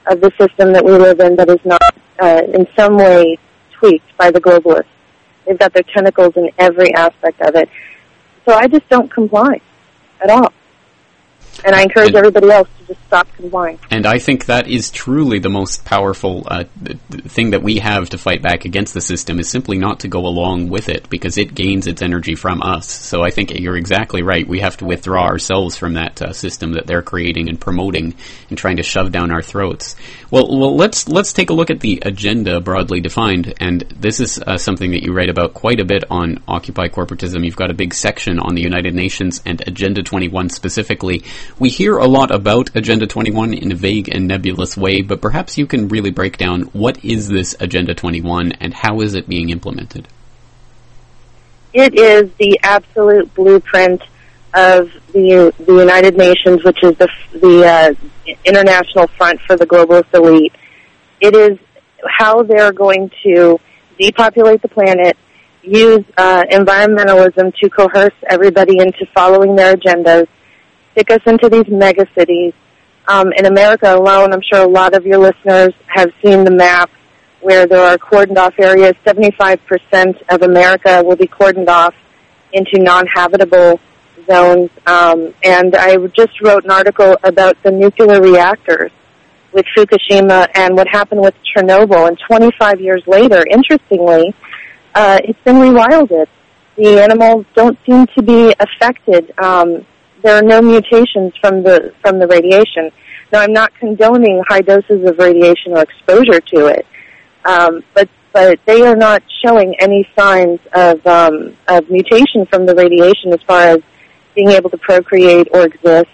[0.06, 1.80] of the system that we live in that is not
[2.20, 3.38] uh, in some way
[3.78, 4.93] tweaked by the globalists.
[5.46, 7.68] They've got their tentacles in every aspect of it.
[8.46, 9.60] So I just don't comply
[10.22, 10.52] at all.
[11.64, 13.78] And I encourage everybody else to just stop complying.
[13.90, 16.64] And I think that is truly the most powerful uh,
[17.10, 20.20] thing that we have to fight back against the system is simply not to go
[20.20, 22.88] along with it because it gains its energy from us.
[22.88, 24.46] So I think you're exactly right.
[24.46, 28.14] We have to withdraw ourselves from that uh, system that they're creating and promoting
[28.48, 29.96] and trying to shove down our throats.
[30.30, 33.54] Well, well, let's let's take a look at the agenda broadly defined.
[33.60, 37.44] And this is uh, something that you write about quite a bit on Occupy Corporatism.
[37.44, 41.24] You've got a big section on the United Nations and Agenda 21 specifically.
[41.58, 45.56] We hear a lot about Agenda 21 in a vague and nebulous way, but perhaps
[45.56, 49.48] you can really break down what is this Agenda 21 and how is it being
[49.48, 50.06] implemented?
[51.72, 54.02] It is the absolute blueprint
[54.52, 60.12] of the the United Nations, which is the the uh, international front for the globalist
[60.12, 60.52] elite.
[61.22, 61.58] It is
[62.06, 63.58] how they're going to
[63.98, 65.16] depopulate the planet,
[65.62, 70.26] use uh, environmentalism to coerce everybody into following their agendas,
[70.92, 72.52] stick us into these mega cities.
[73.06, 76.90] Um, in America alone, I'm sure a lot of your listeners have seen the map
[77.40, 78.94] where there are cordoned off areas.
[79.06, 79.58] 75%
[80.30, 81.94] of America will be cordoned off
[82.52, 83.78] into non-habitable
[84.30, 84.70] zones.
[84.86, 88.90] Um, and I just wrote an article about the nuclear reactors
[89.52, 92.08] with Fukushima and what happened with Chernobyl.
[92.08, 94.34] And 25 years later, interestingly,
[94.94, 96.26] uh, it's been rewilded.
[96.76, 99.32] The animals don't seem to be affected.
[99.38, 99.86] Um,
[100.24, 102.90] there are no mutations from the from the radiation.
[103.30, 106.86] Now, I'm not condoning high doses of radiation or exposure to it,
[107.44, 112.74] um, but but they are not showing any signs of um, of mutation from the
[112.74, 113.78] radiation as far as
[114.34, 116.08] being able to procreate or exist.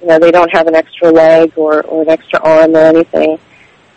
[0.00, 3.38] You know, they don't have an extra leg or, or an extra arm or anything.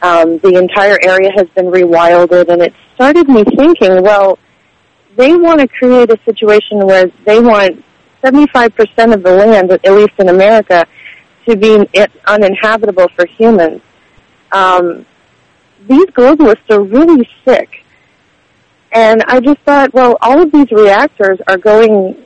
[0.02, 4.38] Um, the entire area has been rewilded, and it started me thinking, well,
[5.15, 7.84] they want to create a situation where they want
[8.24, 10.86] 75% of the land, at least in America,
[11.48, 11.86] to be
[12.26, 13.82] uninhabitable for humans.
[14.52, 15.06] Um,
[15.90, 17.70] these globalists are really sick.
[18.94, 22.24] And I just thought, well, all of these reactors are going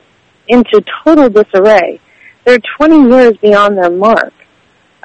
[0.48, 2.00] into total disarray.
[2.44, 4.32] They're 20 years beyond their mark.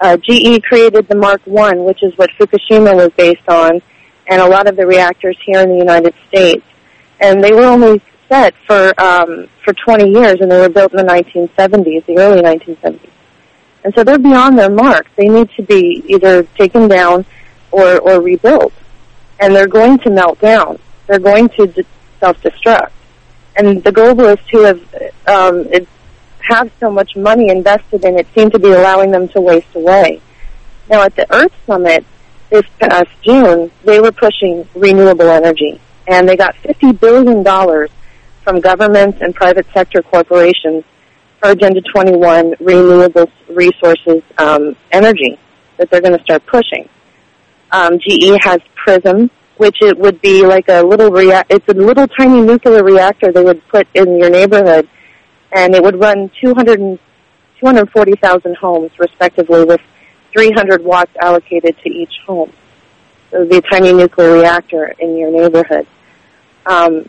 [0.01, 3.81] Uh, GE created the Mark One, which is what Fukushima was based on,
[4.27, 6.65] and a lot of the reactors here in the United States.
[7.19, 8.01] And they were only
[8.33, 12.41] set for um, for 20 years, and they were built in the 1970s, the early
[12.41, 13.09] 1970s.
[13.83, 15.07] And so they're beyond their mark.
[15.15, 17.25] They need to be either taken down
[17.71, 18.73] or, or rebuilt.
[19.39, 20.79] And they're going to melt down.
[21.07, 21.85] They're going to d-
[22.19, 22.91] self-destruct.
[23.57, 24.81] And the globalists who have
[25.27, 25.87] um, it,
[26.39, 30.21] have so much money invested in it seem to be allowing them to waste away.
[30.89, 32.05] Now, at the Earth Summit
[32.49, 37.43] this past June, they were pushing renewable energy, and they got $50 billion
[38.43, 40.83] from governments and private sector corporations
[41.41, 45.39] for Agenda 21 renewable resources um, energy
[45.77, 46.87] that they're going to start pushing.
[47.71, 52.07] Um, GE has Prism, which it would be like a little rea- it's a little
[52.07, 54.87] tiny nuclear reactor they would put in your neighborhood,
[55.51, 56.99] and it would run 200
[57.59, 59.79] 240,000 homes respectively with
[60.33, 62.51] 300 watts allocated to each home.
[63.31, 65.87] So it would be a tiny nuclear reactor in your neighborhood.
[66.65, 67.05] Um,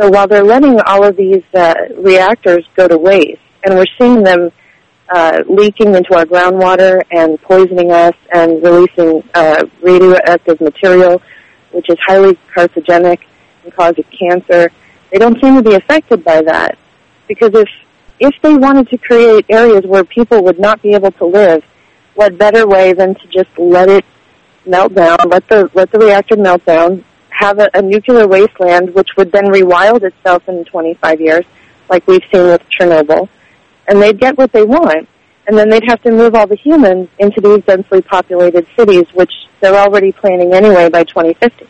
[0.00, 4.22] so while they're letting all of these uh, reactors go to waste, and we're seeing
[4.22, 4.50] them
[5.10, 11.20] uh, leaking into our groundwater and poisoning us and releasing uh, radioactive material,
[11.72, 13.18] which is highly carcinogenic
[13.64, 14.70] and causes cancer.
[15.12, 16.78] They don't seem to be affected by that
[17.28, 17.68] because if
[18.20, 21.62] if they wanted to create areas where people would not be able to live,
[22.14, 24.04] what better way than to just let it
[24.64, 27.04] melt down, let the let the reactor melt down,
[27.40, 31.44] have a, a nuclear wasteland which would then rewild itself in 25 years,
[31.88, 33.28] like we've seen with Chernobyl,
[33.88, 35.08] and they'd get what they want.
[35.46, 39.32] And then they'd have to move all the humans into these densely populated cities, which
[39.60, 41.66] they're already planning anyway by 2050.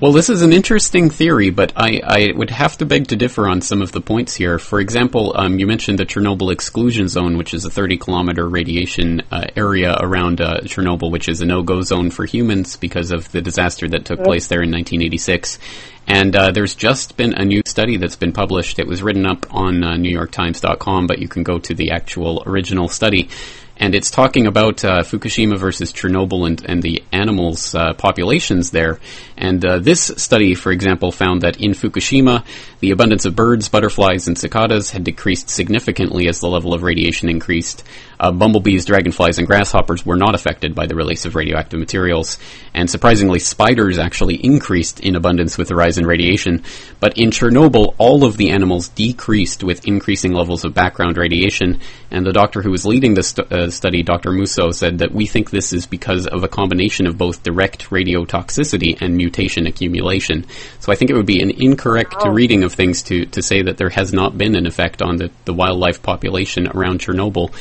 [0.00, 3.48] Well, this is an interesting theory, but I, I, would have to beg to differ
[3.48, 4.60] on some of the points here.
[4.60, 9.22] For example, um, you mentioned the Chernobyl exclusion zone, which is a 30 kilometer radiation
[9.32, 13.32] uh, area around uh, Chernobyl, which is a no go zone for humans because of
[13.32, 15.58] the disaster that took place there in 1986.
[16.06, 18.78] And uh, there's just been a new study that's been published.
[18.78, 22.88] It was written up on uh, NewYorkTimes.com, but you can go to the actual original
[22.88, 23.30] study
[23.78, 28.98] and it's talking about uh, Fukushima versus Chernobyl and, and the animals' uh, populations there.
[29.36, 32.44] And uh, this study, for example, found that in Fukushima,
[32.80, 37.28] the abundance of birds, butterflies, and cicadas had decreased significantly as the level of radiation
[37.28, 37.84] increased.
[38.20, 42.38] Uh, bumblebees, dragonflies, and grasshoppers were not affected by the release of radioactive materials.
[42.74, 46.64] And surprisingly, spiders actually increased in abundance with the rise in radiation.
[47.00, 51.80] But in Chernobyl, all of the animals decreased with increasing levels of background radiation.
[52.10, 54.32] And the doctor who was leading the uh, study, Dr.
[54.32, 59.00] Mousseau, said that we think this is because of a combination of both direct radiotoxicity
[59.00, 60.46] and mutation accumulation.
[60.80, 62.30] So I think it would be an incorrect oh.
[62.30, 65.30] reading of things to, to say that there has not been an effect on the,
[65.44, 67.52] the wildlife population around Chernobyl.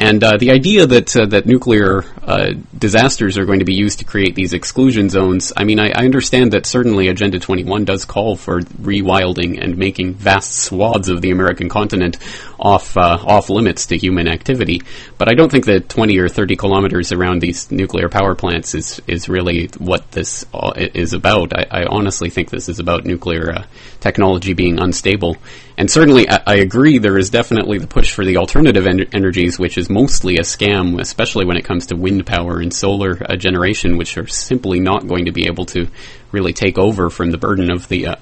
[0.00, 3.98] And uh, the idea that uh, that nuclear uh, disasters are going to be used
[3.98, 8.04] to create these exclusion zones, I mean, I, I, understand that certainly Agenda 21 does
[8.04, 12.18] call for rewilding and making vast swaths of the American continent
[12.58, 14.82] off uh, off limits to human activity.
[15.16, 19.00] But I don't think that 20 or 30 kilometers around these nuclear power plants is
[19.06, 21.52] is really what this uh, is about.
[21.56, 23.66] I, I honestly think this is about nuclear uh,
[24.00, 25.36] technology being unstable.
[25.76, 26.98] And certainly, I, I, agree.
[26.98, 31.00] There is definitely the push for the alternative en- energies, which is mostly a scam,
[31.00, 35.06] especially when it comes to wind power and solar uh, generation, which are simply not
[35.06, 35.86] going to be able to
[36.32, 38.16] really take over from the burden of the uh,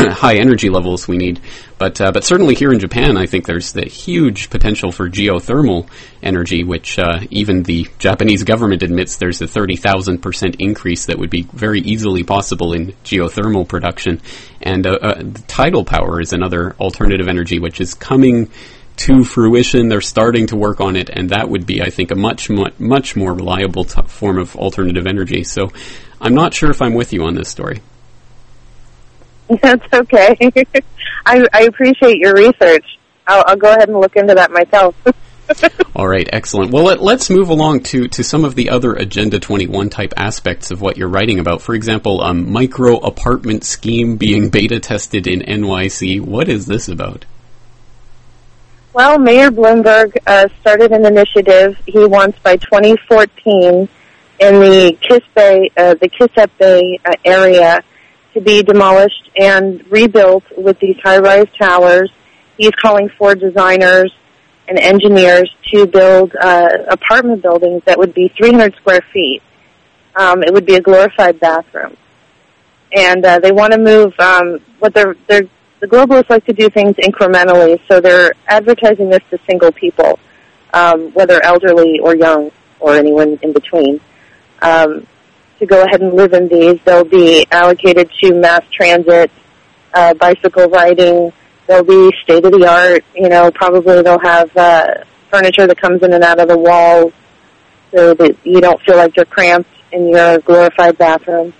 [0.10, 1.40] high energy levels we need.
[1.78, 5.88] But uh, but certainly here in Japan, I think there's the huge potential for geothermal
[6.22, 11.18] energy, which uh, even the Japanese government admits there's a thirty thousand percent increase that
[11.18, 14.20] would be very easily possible in geothermal production.
[14.60, 18.50] And uh, uh tidal power is another alternative energy which is coming
[18.96, 19.88] to fruition.
[19.88, 22.78] They're starting to work on it, and that would be, I think, a much, much,
[22.78, 25.42] much more reliable t- form of alternative energy.
[25.44, 25.70] So,
[26.20, 27.80] I'm not sure if I'm with you on this story.
[29.62, 30.36] That's okay.
[31.26, 32.84] I, I appreciate your research.
[33.26, 34.94] I'll, I'll go ahead and look into that myself.
[35.96, 36.70] All right, excellent.
[36.70, 40.70] Well, let, us move along to, to some of the other Agenda 21 type aspects
[40.70, 41.62] of what you're writing about.
[41.62, 46.20] For example, um, micro apartment scheme being beta tested in NYC.
[46.20, 47.24] What is this about?
[48.92, 51.76] Well, Mayor Bloomberg uh, started an initiative.
[51.86, 53.88] He wants by 2014
[54.40, 57.82] in the Kiss Bay, uh, the Kitsap Bay uh, area
[58.34, 62.10] to be demolished and rebuilt with these high-rise towers.
[62.56, 64.12] He's calling for designers
[64.68, 69.42] and engineers to build uh, apartment buildings that would be 300 square feet.
[70.16, 71.96] Um, it would be a glorified bathroom,
[72.92, 74.12] and uh, they want to move.
[74.18, 75.48] Um, what they're, they're
[75.80, 80.18] the globalists like to do things incrementally, so they're advertising this to single people,
[80.74, 82.50] um, whether elderly or young
[82.80, 84.00] or anyone in between.
[84.62, 85.06] Um,
[85.60, 86.80] to go ahead and live in these.
[86.84, 89.30] They'll be allocated to mass transit,
[89.94, 91.32] uh, bicycle riding.
[91.68, 93.04] They'll be state of the art.
[93.14, 97.12] You know, probably they'll have uh, furniture that comes in and out of the walls,
[97.92, 101.52] so that you don't feel like you're cramped in your glorified bathroom.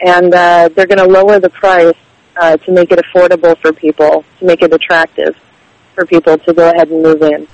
[0.00, 1.96] And uh, they're going to lower the price
[2.36, 5.36] uh, to make it affordable for people, to make it attractive.
[5.96, 7.48] for people to go ahead and move in.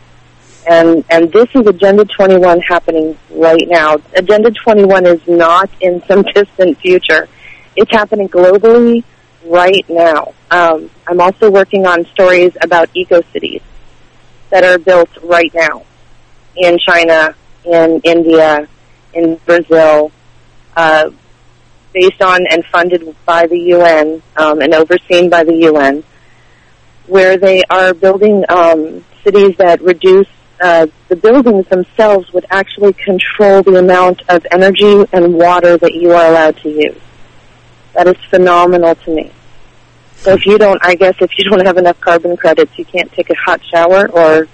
[0.68, 3.96] And, and this is Agenda 21 happening right now.
[4.14, 7.28] Agenda 21 is not in some distant future.
[7.74, 9.02] It's happening globally
[9.44, 10.34] right now.
[10.50, 13.62] Um, I'm also working on stories about eco-cities
[14.50, 15.84] that are built right now
[16.56, 17.34] in China,
[17.64, 18.68] in India,
[19.14, 20.12] in Brazil,
[20.76, 21.10] uh,
[21.92, 26.04] based on and funded by the UN um, and overseen by the UN,
[27.06, 30.28] where they are building um, cities that reduce
[30.62, 36.12] uh, the buildings themselves would actually control the amount of energy and water that you
[36.12, 37.00] are allowed to use.
[37.94, 39.32] That is phenomenal to me.
[40.16, 43.12] So if you don't, I guess if you don't have enough carbon credits, you can't
[43.12, 44.46] take a hot shower or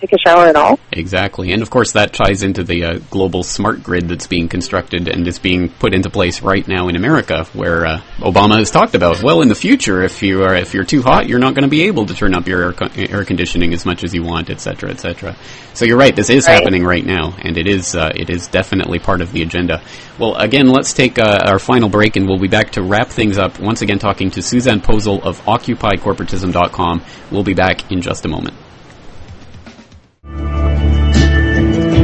[0.00, 0.78] take a shower at all.
[0.92, 5.08] Exactly, and of course that ties into the uh, global smart grid that's being constructed
[5.08, 8.94] and is being put into place right now in America, where uh, Obama has talked
[8.94, 9.22] about.
[9.22, 11.68] Well, in the future, if you are if you're too hot, you're not going to
[11.70, 14.50] be able to turn up your air, co- air conditioning as much as you want,
[14.50, 15.36] etc., etc.
[15.74, 16.54] So you're right, this is Right.
[16.54, 19.82] happening right now, and it is uh, it is definitely part of the agenda.
[20.18, 23.36] Well, again, let's take uh, our final break, and we'll be back to wrap things
[23.38, 23.58] up.
[23.60, 27.02] Once again, talking to Susanne Posel of OccupyCorporatism.com.
[27.30, 28.54] We'll be back in just a moment.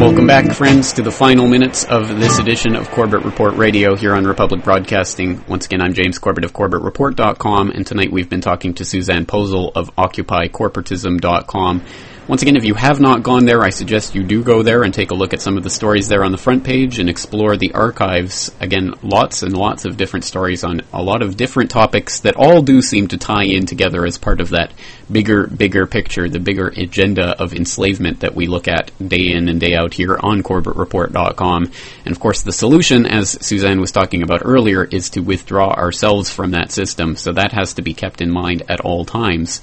[0.03, 4.17] Welcome back, friends, to the final minutes of this edition of Corbett Report Radio here
[4.17, 5.45] on Republic Broadcasting.
[5.47, 9.71] Once again, I'm James Corbett of CorbettReport.com, and tonight we've been talking to Susanne Posel
[9.77, 11.83] of OccupyCorporatism.com.
[12.33, 14.95] Once again, if you have not gone there, I suggest you do go there and
[14.95, 17.59] take a look at some of the stories there on the front page and explore
[17.59, 18.51] the archives.
[18.59, 22.63] Again, lots and lots of different stories on a lot of different topics that all
[22.63, 24.73] do seem to tie in together as part of that
[25.11, 29.61] bigger, bigger picture, the bigger agenda of enslavement that we look at day in and
[29.61, 31.71] day out here on CorbettReport.com.
[32.07, 36.31] And of course, the solution, as Susanne was talking about earlier, is to withdraw ourselves
[36.31, 37.15] from that system.
[37.15, 39.61] So that has to be kept in mind at all times.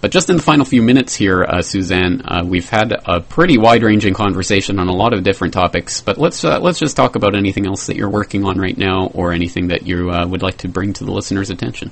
[0.00, 3.58] But just in the final few minutes here, uh, Susanne, uh, we've had a pretty
[3.58, 6.00] wide-ranging conversation on a lot of different topics.
[6.00, 9.10] But let's uh, let's just talk about anything else that you're working on right now,
[9.12, 11.90] or anything that you uh, would like to bring to the listeners' attention.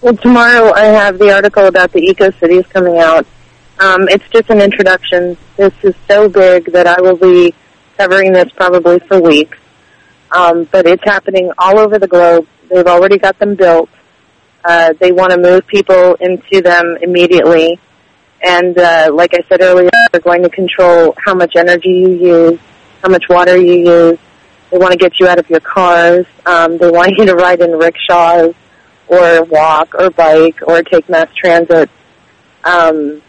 [0.00, 3.26] Well, tomorrow I have the article about the eco cities coming out.
[3.80, 5.36] Um, it's just an introduction.
[5.56, 7.54] This is so big that I will be
[7.96, 9.58] covering this probably for weeks.
[10.32, 12.46] Um, but it's happening all over the globe.
[12.70, 13.88] They've already got them built.
[14.64, 17.78] Uh, they want to move people into them immediately.
[18.42, 22.60] And uh, like I said earlier, they're going to control how much energy you use,
[23.02, 24.18] how much water you use.
[24.70, 26.26] They want to get you out of your cars.
[26.46, 28.54] Um, they want you to ride in rickshaws
[29.08, 31.90] or walk or bike or take mass transit.
[32.64, 33.22] Um,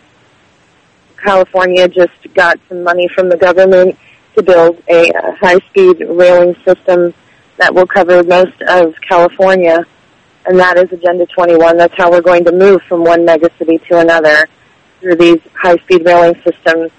[1.18, 3.98] California just got some money from the government
[4.36, 7.14] to build a, uh high-speed railing system
[7.58, 9.86] that will cover most of California,
[10.50, 11.78] and that is Agenda 21.
[11.78, 14.48] That's how we're going to move from one megacity to another
[15.00, 16.92] through these high-speed railing systems.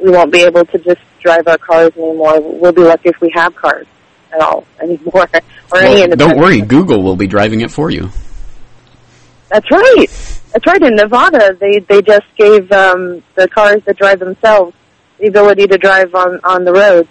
[0.00, 2.40] We won't be able to just drive our cars anymore.
[2.40, 3.86] We'll be lucky if we have cars
[4.32, 5.26] at all anymore,
[5.72, 6.18] or any Well, independent.
[6.20, 8.08] don't worry, Google will be driving it for you.
[9.50, 10.06] That's right.
[10.52, 10.82] That's right.
[10.82, 14.74] In Nevada, they they just gave um, the cars that drive themselves
[15.18, 17.08] the ability to drive on on the roads.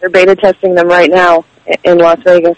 [0.00, 1.44] They're beta testing them right now
[1.84, 2.56] in Las Vegas.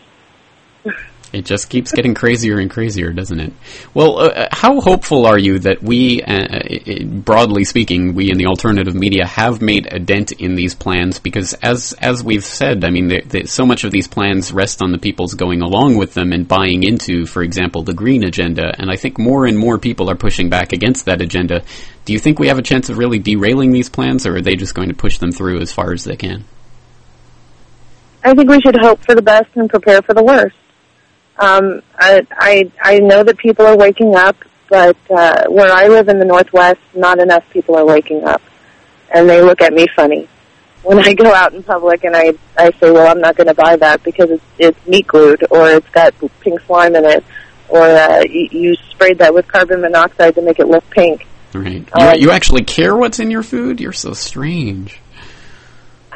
[1.33, 3.53] It just keeps getting crazier and crazier, doesn't it?
[3.93, 8.47] Well, uh, how hopeful are you that we, uh, uh, broadly speaking, we in the
[8.47, 11.19] alternative media have made a dent in these plans?
[11.19, 14.99] Because as as we've said, I mean, so much of these plans rest on the
[14.99, 18.73] people's going along with them and buying into, for example, the green agenda.
[18.79, 21.63] And I think more and more people are pushing back against that agenda.
[22.05, 24.55] Do you think we have a chance of really derailing these plans, or are they
[24.55, 26.45] just going to push them through as far as they can?
[28.23, 30.55] I think we should hope for the best and prepare for the worst.
[31.39, 34.37] Um, I, I I know that people are waking up,
[34.69, 38.43] but uh, where I live in the Northwest, not enough people are waking up,
[39.15, 40.29] and they look at me funny
[40.87, 43.55] when I go out in public and I I say, well, I'm not going to
[43.55, 47.25] buy that because it's it's meat glued or it's got pink slime in it,
[47.69, 51.27] or uh, you, you sprayed that with carbon monoxide to make it look pink.
[51.53, 51.89] Right?
[51.93, 53.81] Uh, you, you actually care what's in your food?
[53.81, 55.01] You're so strange.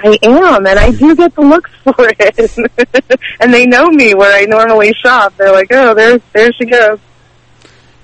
[0.02, 3.20] I am, and I do get the looks for it.
[3.40, 5.36] and they know me where I normally shop.
[5.36, 6.98] They're like, "Oh, there's there she goes."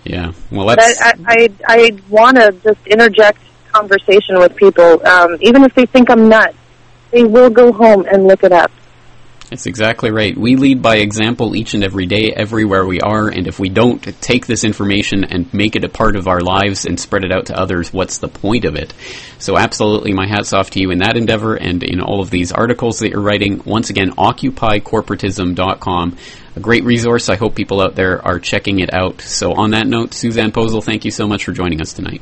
[0.05, 0.33] Yeah.
[0.51, 3.41] Well, But that's I I, I want to just interject
[3.73, 6.57] conversation with people, um, even if they think I'm nuts.
[7.13, 8.71] They will go home and look it up.
[9.51, 10.37] That's exactly right.
[10.37, 14.03] We lead by example each and every day, everywhere we are, and if we don't
[14.21, 17.47] take this information and make it a part of our lives and spread it out
[17.47, 18.93] to others, what's the point of it?
[19.39, 22.51] So absolutely, my hat's off to you in that endeavor and in all of these
[22.51, 23.63] articles that you're writing.
[23.65, 26.17] Once again, occupycorporatism.com.
[26.57, 27.29] A great resource.
[27.29, 29.21] I hope people out there are checking it out.
[29.21, 32.21] So on that note, Susanne Posel, thank you so much for joining us tonight.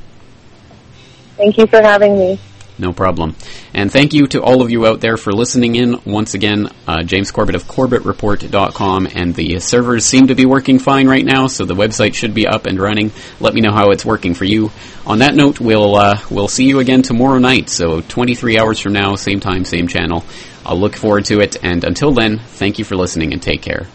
[1.39, 2.39] Thank you for having me.
[2.77, 3.37] No problem.
[3.72, 6.01] And thank you to all of you out there for listening in.
[6.05, 11.07] Once again, uh, James Corbett of CorbettReport.com, and the servers seem to be working fine
[11.07, 13.12] right now, so the website should be up and running.
[13.39, 14.72] Let me know how it's working for you.
[15.07, 17.68] On that note, we'll uh, we'll see you again tomorrow night.
[17.68, 20.25] So 23 hours from now, same time, same channel.
[20.66, 21.62] I'll look forward to it.
[21.62, 23.87] And until then, thank you for listening and take care.